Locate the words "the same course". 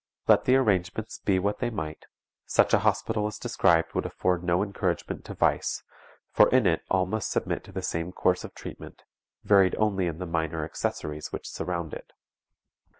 7.71-8.43